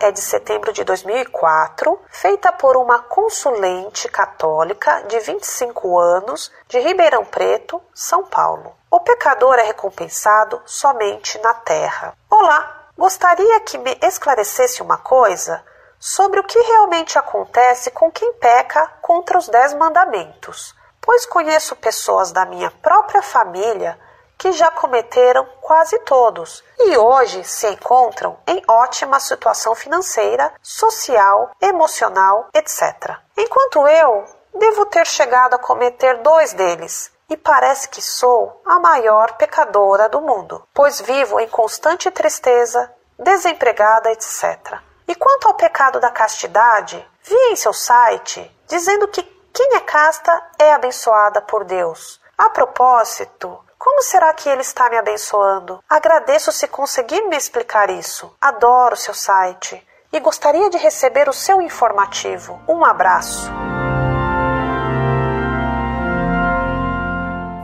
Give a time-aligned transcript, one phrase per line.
[0.00, 7.24] é de setembro de 2004, feita por uma consulente católica de 25 anos de Ribeirão
[7.24, 8.74] Preto, São Paulo.
[8.90, 12.12] O pecador é recompensado somente na terra.
[12.28, 15.62] Olá, gostaria que me esclarecesse uma coisa
[16.00, 22.32] sobre o que realmente acontece com quem peca contra os Dez Mandamentos, pois conheço pessoas
[22.32, 23.96] da minha própria família
[24.38, 32.48] que já cometeram quase todos e hoje se encontram em ótima situação financeira, social, emocional,
[32.54, 33.16] etc.
[33.36, 34.24] Enquanto eu
[34.54, 37.10] devo ter chegado a cometer dois deles.
[37.28, 44.10] E parece que sou a maior pecadora do mundo, pois vivo em constante tristeza, desempregada,
[44.10, 44.78] etc.
[45.06, 50.42] E quanto ao pecado da castidade, vi em seu site dizendo que quem é casta
[50.58, 52.20] é abençoada por Deus.
[52.36, 55.78] A propósito, como será que ele está me abençoando?
[55.88, 58.34] Agradeço se conseguir me explicar isso.
[58.40, 59.80] Adoro seu site
[60.12, 62.58] e gostaria de receber o seu informativo.
[62.68, 63.48] Um abraço.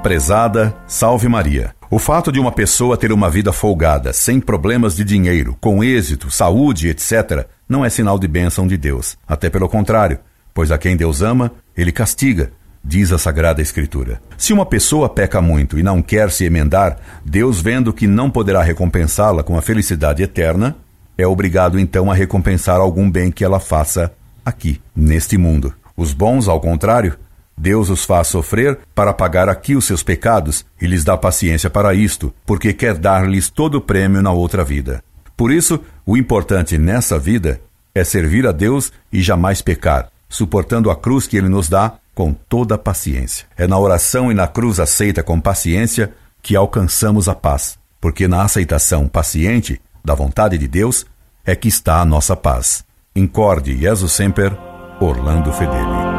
[0.04, 1.74] Prezada, salve Maria.
[1.90, 6.30] O fato de uma pessoa ter uma vida folgada, sem problemas de dinheiro, com êxito,
[6.30, 9.16] saúde, etc., não é sinal de bênção de Deus.
[9.26, 10.20] Até pelo contrário,
[10.52, 12.52] pois a quem Deus ama, ele castiga
[12.84, 14.20] diz a Sagrada Escritura.
[14.36, 18.62] Se uma pessoa peca muito e não quer se emendar, Deus, vendo que não poderá
[18.62, 20.76] recompensá-la com a felicidade eterna,
[21.16, 24.12] é obrigado então a recompensar algum bem que ela faça
[24.44, 25.72] aqui, neste mundo.
[25.96, 27.16] Os bons, ao contrário,
[27.56, 31.94] Deus os faz sofrer para pagar aqui os seus pecados e lhes dá paciência para
[31.94, 35.02] isto, porque quer dar-lhes todo o prêmio na outra vida.
[35.36, 37.60] Por isso, o importante nessa vida
[37.94, 42.32] é servir a Deus e jamais pecar, suportando a cruz que Ele nos dá com
[42.32, 43.46] toda a paciência.
[43.56, 46.12] É na oração e na cruz aceita com paciência
[46.42, 51.06] que alcançamos a paz, porque na aceitação paciente da vontade de Deus
[51.44, 52.84] é que está a nossa paz.
[53.16, 54.56] Incorde Jesus Semper,
[55.00, 56.13] Orlando Fedeli.